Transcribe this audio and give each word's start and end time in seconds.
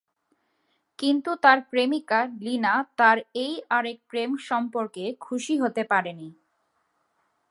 কিন্তু 0.99 1.31
তার 1.43 1.59
প্রেমিকা 1.71 2.19
লিনা 2.41 2.73
তার 2.97 3.17
এই 3.43 3.53
আরেক 3.69 3.97
প্রেম 4.09 4.31
সম্পর্কে 4.49 5.03
খুশি 5.21 5.53
হতে 5.57 5.83
পারেনি। 5.91 6.27